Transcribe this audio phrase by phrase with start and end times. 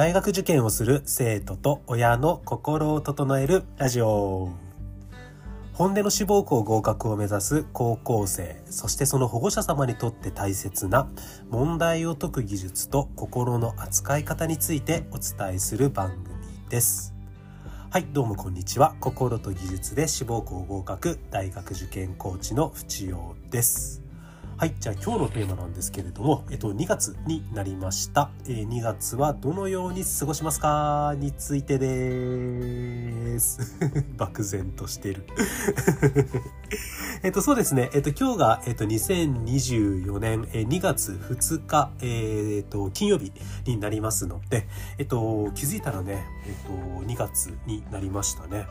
[0.00, 4.48] 大学受験をする生徒と親の心を整えるラジオ。
[5.74, 11.06] 本音の志望校合格を目指す高校生そしてその保護者様にとって大切な
[11.50, 16.24] 問題を解く技術と心の扱い方についてお伝えする番組
[16.70, 17.12] です。
[17.90, 18.94] はいどうもこんにちは。
[19.00, 24.09] 心と技術で志望校合格大学受験コーチの淵陽です。
[24.60, 24.74] はい。
[24.78, 28.30] じゃあ今日のテーマなんですけれども、えっと、2月になりました。
[28.44, 31.14] えー、2月はどのように過ごしますか？
[31.16, 33.78] についてです。
[34.18, 35.24] 漠然としてる。
[37.24, 37.88] えっと、そうですね。
[37.94, 43.32] えっと、今日が、えっと、2024年、えー、2月2日、えー、っと、金曜日
[43.64, 48.66] になりますので、えっと、気づいたらね、えっと、2月になりましたね。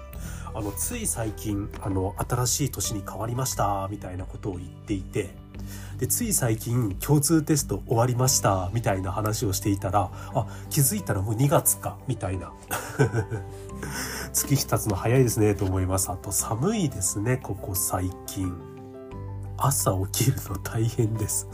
[0.54, 5.49] あの、つい最近、あの、新しい年に変わりました、みたいなことを言っていて、
[5.98, 12.52] でつい最近共通テスト終わりましたみたいな話をしていたらあ気づいたらもう2月かみたいな。
[14.34, 16.10] 月日経つの早いですねと思います。
[16.10, 18.69] あと寒いですねここ最近。
[19.62, 21.48] 朝起きるの大変です。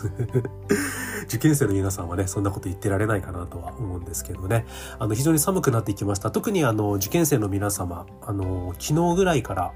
[1.25, 4.65] 受験生の皆さんはねそんなこと言ってられないかなとは思うんですけどね。
[4.99, 6.31] あの非常に寒くなってきました。
[6.31, 9.73] 特にあの受験生の皆様あの昨日ぐらいから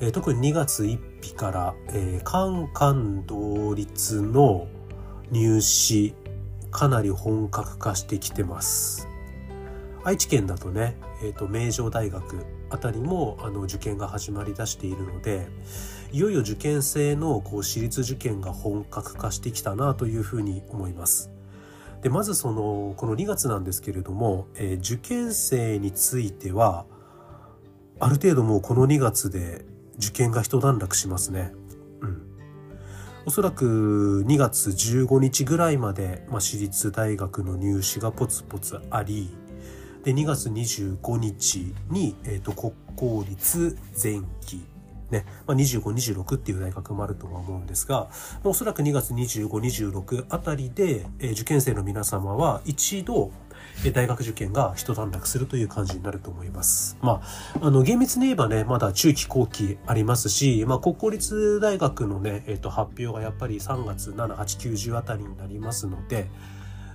[0.00, 4.68] えー、特に2月1日から、えー、カンカン同率の
[5.30, 6.14] 入試
[6.70, 9.08] かなり本格化してきてます。
[10.04, 15.46] 愛知県だとね、えーと、名城大学あたりもあの受験が始まりだしているので
[16.12, 21.30] いよいよ受験生のこう私立受験が本格化してきたなというふうに思います
[22.02, 26.86] でまずそのこの2月なんですけれども、えー、受験生については
[27.98, 29.64] ある程度もうこの2月で
[29.98, 31.52] 受験が一段落しますね。
[32.00, 32.22] うん。
[33.24, 39.30] おそらく2月15日ぐらいまで、まあ、私立大学の入試がポツポツあり、
[40.06, 44.64] で、2月25日に、え、ー、と、国公立前期、
[45.10, 48.08] ね、まあ、25、26っていう大学もあるとは思うんですが、
[48.44, 53.32] おそらく2月25、26あたりで、えー、受験生の皆様は一度、
[53.92, 56.96] 大学受験が一段落するという感じになると思います。
[57.02, 57.20] ま
[57.60, 66.30] あ、あの、厳密に言えばね、まだ中期後期ありますし、まあ、国公立大学のね、えっ、と、発表がやっぱり3月7、8、90あたりになりますので、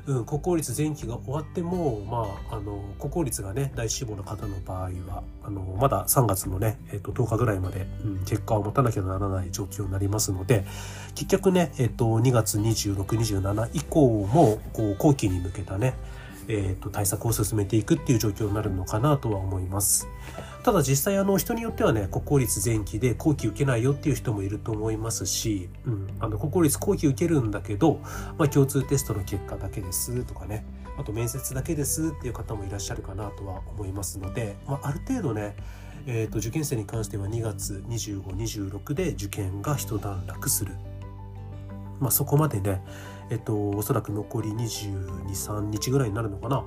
[0.07, 10.66] うん、国公立前期が終わっても、まあ、あの、国公立がね、大志望の方の場合は、あの、まだ3月のね、えっ、と、10日ぐらいまで、うん、結果を持たなきゃならない状況になりますので、
[11.16, 15.94] 結局ね、えっ、と、2月26、27以降も、こう、後期に向けたね、
[16.47, 20.07] えーと、対策を進めていくっていう状況になるのかなとは思います。
[20.64, 28.00] ただ実際あの人によってはね国公立前期で後期受けないよっていう人もいると思いますし、うん、あの国公立後期受けるんだけど、
[28.38, 30.66] まあ、共通テストの結果だけですとかね
[31.00, 35.56] あと面接だけですっていう方もいらっしゃるかなとは思いますので、まあ、ある程度ね
[36.08, 40.74] えーと受験生に関しては2月2526で受験が一段落する
[42.02, 42.82] まあ、そこまでね、
[43.30, 46.66] えっと、おそらく残り22、3日ぐらいになるのかな。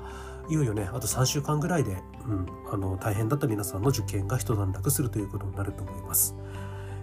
[0.49, 1.97] いよいよね、あと3週間ぐらいで、
[2.27, 6.35] うん、あの、大変だった皆さんの受験が一段落するということになると思います。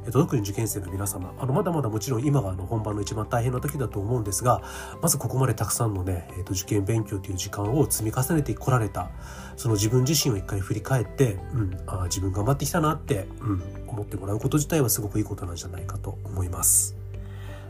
[0.03, 4.62] えっと、特に受験生の皆様、あの、まだまだもちろん今があの本番の一番大変な時だと思うんですが、
[5.02, 9.12] まずここまでたくさんのね、えっと、受験勉強という時間を積み重ねてこられた、
[9.58, 16.96] その自分自身を一回振り返って、うん、あ自分頑張ってきたなって、うん、思ってもらうこと自体はすごくいいことなんじゃないかと思います。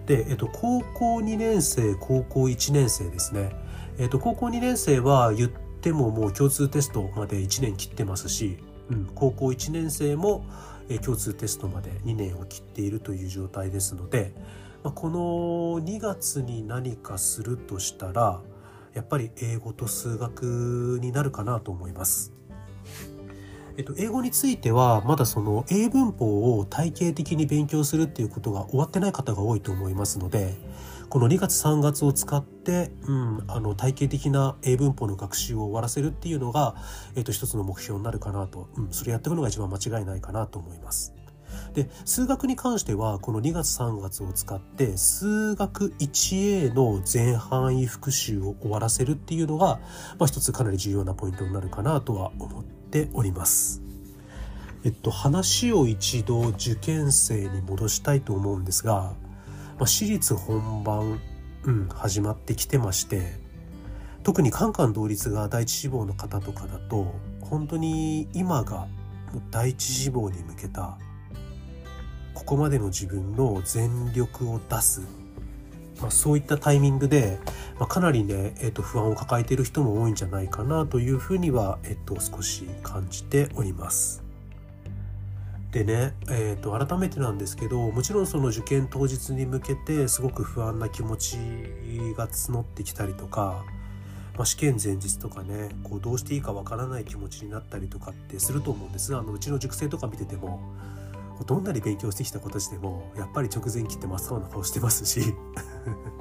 [0.05, 3.51] で、えっと、高校2年生、高校1年生ですね。
[3.97, 8.57] えっと、高校2年生は言ってももう共通テストまで1年切ってますし、
[8.89, 10.45] うん、高校1年生も
[10.99, 14.33] 共通テストまで2年を切っているという状態ですので、
[14.83, 15.19] まあ、この
[15.85, 18.41] 2月に何かするとしたら、
[18.93, 22.33] やっぱり英語と数学になるかなと思います。
[23.77, 30.55] えっと、英語についてはまだその英文法を体系的に勉強するっていうことが終わってない方が多いと思いますので
[31.11, 36.73] この2月3月を使って、うん、あの体系的な英文法の学習を終わらせるっていうのが、
[37.17, 41.13] えっと、一つの目標になるかなと、うん、それやっていくのが一番間違いないかなと思います。
[41.73, 49.81] で数学に関してはこの2月3月を使って数学 1A の全範囲復習を終わらせるっていうのが、
[50.17, 53.81] まあ、一つかなり重要なポイントになるかなとは思っております。
[54.85, 59.13] えっと話を一度受験生に戻したいと思うんですが、
[59.81, 61.19] まあ、私立本番、
[61.63, 63.33] うん、始まってきてまして
[64.21, 68.87] 特にカンカン同率が第一志望の方とかだと本当に今が
[69.49, 70.99] 第一志望に向けた
[72.35, 75.01] ここまでの自分の全力を出す
[75.99, 77.37] まあ、そういったタイミングで、
[77.77, 84.30] まあ、かなりね、えー、と不安を抱えている人も多いんじゃないかなというふうには、えー、と少し感じております。
[85.71, 91.37] でね、えー、と改めてなんですけどもちろんその受験当日に向けてすごく不安な気持ち
[92.17, 93.63] が募ってきたりとか、
[94.35, 100.59] まあ、試験前日とかねこうどうしていいかわからない気持ちになったりとかってすると思うんですがあのうちの塾生とか見てても
[101.47, 105.33] どんなに勉強してきた子たちでもやっぱり直前切って真っ青な顔してますし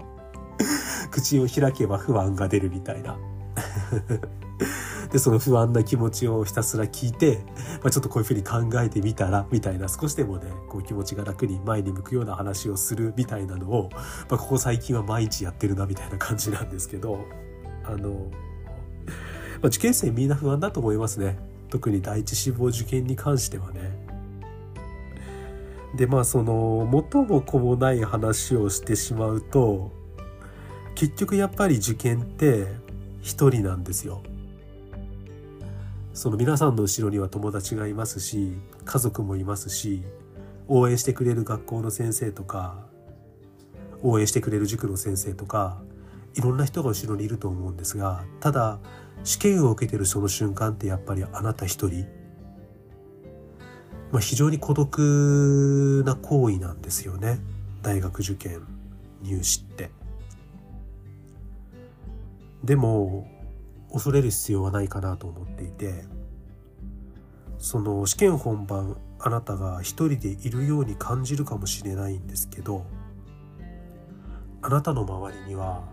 [1.10, 3.18] 口を開けば不安が出るみたいな。
[5.12, 7.44] でその不安な気持ちをひたすら聞いて、
[7.82, 13.98] まあ、ちょっとこういうふうに考えてみたらみたいな少しでもねこう気持ちが楽に前に向くような話をするみたいなのを、ま
[14.36, 17.24] あ、ここ最近は毎日やってるなみたいな感じなんですけど
[17.84, 21.38] あの、まあ、受験生みんな不安だと思いますね
[21.70, 24.10] 特に第一志望受験に関してはね。
[25.94, 29.90] でまあその元も子もない話をしてしまうと
[30.94, 32.66] 結局やっぱり受験って
[33.22, 34.22] 一人なんですよ。
[36.20, 38.52] その皆さんの後ろには友達がいますし
[38.84, 40.02] 家族もいますし
[40.68, 42.84] 応援してくれる学校の先生とか
[44.02, 45.80] 応援してくれる塾の先生とか
[46.34, 48.80] いろんな人が後ろにいると思うんですがただ
[49.24, 52.04] 試験を受けてるその瞬間ってやっぱりあなた一人、
[54.12, 57.38] まあ、非常に孤独な行為なんですよね
[57.80, 58.60] 大学受験
[59.22, 59.90] 入試って。
[62.62, 63.26] でも
[63.92, 66.04] 恐れる必要はないかなと思っていて
[67.58, 72.86] その試験本番あなたが一人でいるように感じるかもしれないんですけど
[74.62, 75.84] あなたの周りには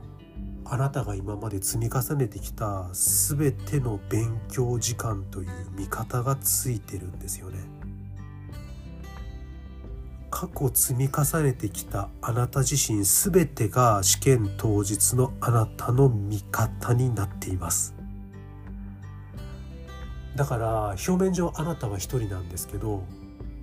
[0.65, 7.76] あなたが今まで積み重ねてきた全ての勉強時間という見方がついてるんですよね。
[10.39, 17.95] 過去積み重ねてきたあなた自身全てが試験当日のあなたの味方になっています。
[20.35, 23.03] だから表面上あなたは一人なんですけど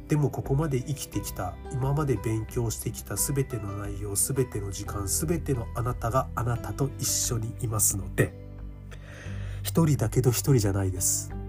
[0.09, 8.35] でもここまで生きてきた今まで勉強してきた全ての内容全ての時間全てのあなたがあなたと一緒にいますので
[9.63, 11.44] 一人だけど一人じゃないです。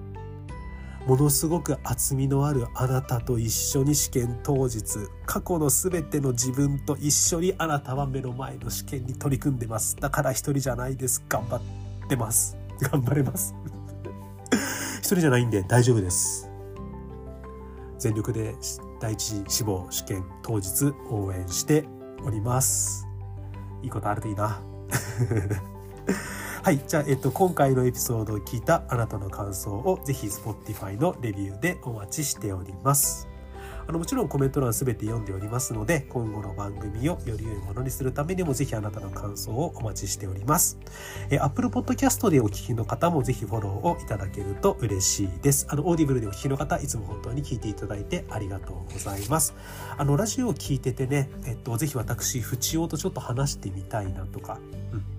[1.05, 9.95] ものすごく厚みのあるあなたと一緒に試験当日過去の全ての自分と一緒にあなたは目の前の試験に取り組んでます。
[9.97, 11.23] だから一人じゃないです。
[11.29, 11.61] 頑張っ
[12.09, 12.57] てます。
[12.81, 13.53] 頑張れます。
[14.97, 16.49] 一人じゃないんで大丈夫です。
[17.99, 18.55] 全力で
[18.99, 21.87] 第一次志望試験当日応援して
[22.25, 23.07] おります。
[23.83, 24.59] いいことあるといいな。
[26.65, 26.79] はい。
[26.88, 33.27] じゃあ、えっと、今回のエピソードを聞いたあなたの感想をぜひ Spotify のレビューでお待ちしております。
[33.88, 40.79] あのもちろんコメント欄すべて読んでおりますので、今後の番組をより良いものにするためにもぜひあなたの感想をお待ちしております。
[41.29, 45.67] え Apple Podcast でお聞きの方もぜひフォローをいただけると嬉しいです。
[45.69, 49.53] あの、オーディブルでお聞きの方、いつも本当に聞いていただいてありがとうございます。
[49.95, 54.57] あの、ラジオを聞いててね、えっと、ぜひ私、フチオとちょっと話してみたいなとか、
[54.94, 55.14] うん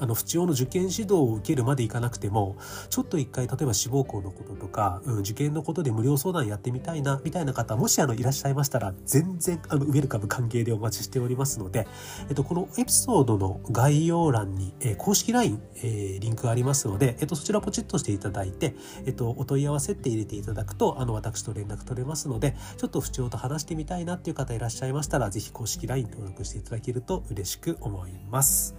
[0.00, 2.56] あの、フチオの受験指導を受けるまでいかなくても、
[2.90, 11.86] ちょっと一回、例えば志望校のこととか、うん、受験のことで無料相談やってみたいな、みたいな方、もしあの、いらっしゃいましたら、全然、あの、ウェルカム歓迎でお待ちしておりますので、
[12.28, 18.74] えっと、このエピソードの概要欄に、えー、公式 LINE、えー、リンクがありますので、えっと、そちらポチッとしていただいて、
[19.06, 28.74] えっと、お問い合わせって入れていただくと、あの、私と連絡取れますので、ちょっと不調と話してみたいなっていう方いらっしゃいましたら、ぜひ公式 LINE 登録していただけると嬉しく思います。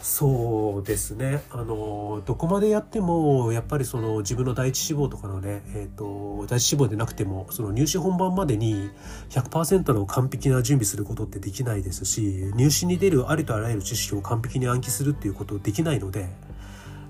[0.00, 8.90] そうですねあのどこまでやってもやっぱりその自分の第一志望とかのね、えーと、第一志望でなくてもその入試本番までに
[9.30, 16.28] 100%の完璧な準備することってできないですし入試に出るありとあらゆる知識を完璧に暗記するっていうことできないので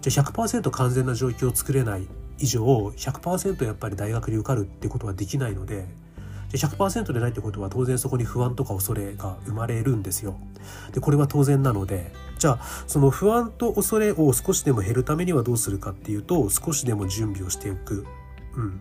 [0.01, 2.07] じゃあ100%完全な状況を作れない
[2.39, 6.06] 以上100%やっぱり大学に受かるってことはできないので。
[6.57, 10.37] 100%でないってことは当然そこに不安とか恐れが生まれるんですよ。
[10.93, 18.07] でこれは当然なのでじゃあその不安と恐れを少しでも減るためにはどうするかっていうと少しでも準備をしていく。
[18.55, 18.81] うん。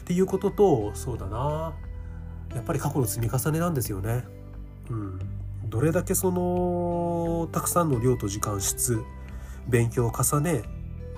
[0.00, 1.72] っていうこととそうだな
[2.54, 4.24] やっぱり過去の積み重ねなんですよね。
[4.90, 5.20] うん。
[5.64, 9.02] どれだけそのたくさんの量と時間質
[9.68, 10.62] 勉強を重ね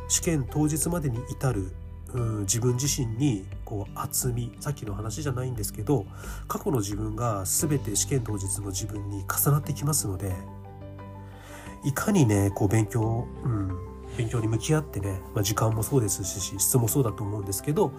[0.09, 1.73] 試験当日までに至る
[2.15, 6.07] うん自分自身にこう厚みさっきの話じゃないんですけど
[6.47, 10.33] 過去の自分が全て試験当日の自分に重なってきますので
[11.85, 13.77] いかにねこう勉強、うん、
[14.17, 17.93] 勉強に向き合ってね、まあ、時間もそうですし質もそうだと思うんですけど、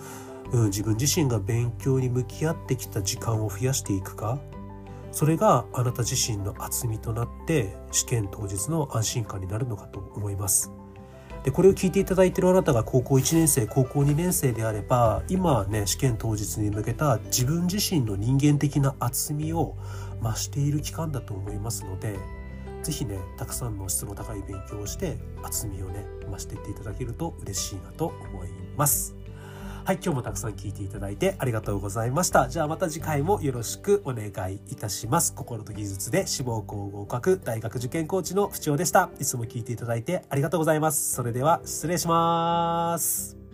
[0.52, 4.40] うん、自分自身が勉強に向き合ってきた時間を増やしていくか
[5.12, 10.72] それがあなた自身の厚みとなって試験当日の安心感になるのかと思います。
[11.46, 19.76] でこれを聞いていただいているあなたが高校1年生高校2年生であれば今ね試験当日に向けた自分自身の人間的な厚みを
[20.24, 22.18] 増している期間だと思いますので
[22.82, 29.25] 是非ねたくさんの質の高い勉強をして厚みをね増していっていただけると嬉しいなと思います。
[29.86, 32.50] はい、今日もたくさん聞いていただいてありがとうございました。
[32.50, 35.36] じゃあまた次回もよろしくお願いいたします。
[35.36, 39.12] 心と技術で志望校合格大学受験コーチの不調でした。
[39.20, 41.14] いつも聞いていただいてありがとうございます。
[41.14, 43.45] それでは失礼します。